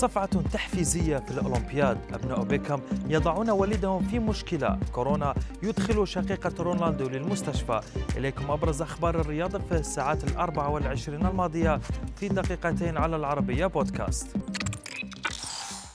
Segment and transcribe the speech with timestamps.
[0.00, 1.98] صفعة تحفيزية في الأولمبياد.
[2.12, 4.78] أبناء بيكهام يضعون والدهم في مشكلة.
[4.92, 7.80] كورونا يدخل شقيقة رونالدو للمستشفى.
[8.16, 11.80] إليكم أبرز أخبار الرياضة في الساعات الأربع والعشرين الماضية
[12.16, 14.26] في دقيقتين على العربية بودكاست.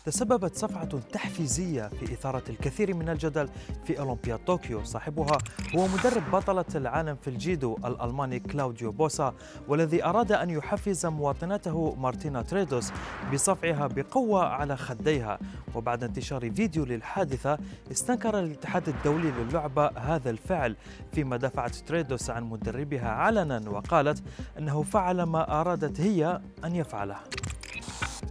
[0.06, 3.50] تسببت صفعة تحفيزية في إثارة الكثير من الجدل
[3.86, 4.84] في أولمبياد طوكيو.
[4.84, 5.38] صاحبها
[5.76, 9.34] هو مدرب بطلة العالم في الجيدو الألماني كلاوديو بوسا
[9.68, 12.92] والذي أراد أن يحفز مواطنته مارتينا تريدوس
[13.34, 15.40] بصفعها بقوة على خديها.
[15.76, 17.58] وبعد انتشار فيديو للحادثة
[17.92, 20.76] استنكر الاتحاد الدولي للعبة هذا الفعل
[21.12, 24.24] فيما دفعت تريدوس عن مدربها علنا وقالت
[24.58, 27.18] أنه فعل ما أرادت هي أن يفعله.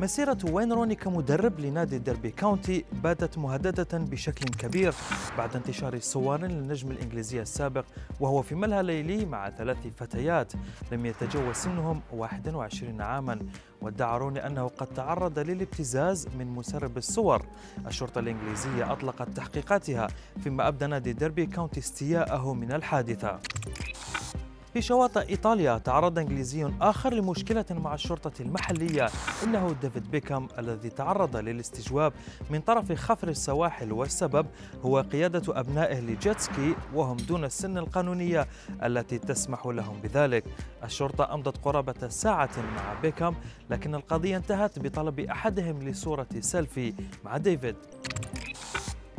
[0.01, 4.95] مسيرة وين روني كمدرب لنادي ديربي كاونتي باتت مهددة بشكل كبير
[5.39, 7.85] بعد انتشار صور للنجم الإنجليزي السابق
[8.21, 10.53] وهو في ملهى ليلي مع ثلاث فتيات.
[10.93, 13.39] لم يتجاوز سنهم 21 عاما.
[13.81, 17.47] وادعى روني أنه قد تعرض للابتزاز من مسرب الصور.
[17.87, 20.07] الشرطة الإنجليزية أطلقت تحقيقاتها
[20.45, 23.41] فيما أبدى نادي ديربي كاونتي استياءه من الحادثة.
[24.75, 29.09] في شواطئ إيطاليا تعرض إنجليزي آخر لمشكلة مع الشرطة المحلية
[29.45, 32.13] إنه ديفيد بيكام الذي تعرض للاستجواب
[32.51, 34.47] من طرف خفر السواحل والسبب
[34.83, 38.47] هو قيادة أبنائه ل jet ski وهم دون السن القانونية
[38.83, 40.45] التي تسمح لهم بذلك.
[40.85, 43.35] الشرطة أمضت قرابة ساعة مع بيكام
[43.71, 46.95] لكن القضية انتهت بطلب أحدهم لصورة سيلفي
[47.25, 47.77] مع ديفيد.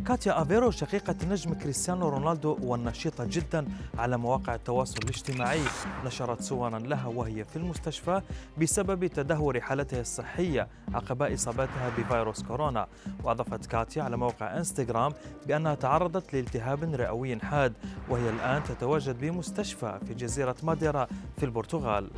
[0.08, 3.68] كاتيا أفيرو شقيقة نجم كريستيانو رونالدو والنشيطة جدا
[3.98, 5.62] على مواقع التواصل الاجتماعي.
[6.06, 8.22] نشرت صورا لها وهي في المستشفى
[8.58, 12.88] بسبب تدهور حالتها الصحية عقب إصابتها بفيروس كورونا.
[13.24, 15.14] وأضافت كاتيا على موقع إنستغرام
[15.48, 17.74] بأنها تعرضت لالتهاب رئوي حاد
[18.10, 22.10] وهي الآن تتواجد بمستشفى في جزيرة ماديرا في البرتغال.